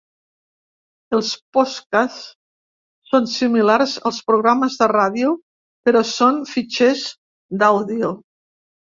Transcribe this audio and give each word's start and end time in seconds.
Els 1.15 1.27
podcasts 1.57 2.23
són 3.11 3.27
similars 3.33 3.93
als 4.11 4.21
programes 4.29 4.77
de 4.79 4.87
ràdio, 4.93 5.33
però 5.89 6.01
són 6.13 6.41
fitxers 6.53 7.05
d'àudio. 7.65 8.11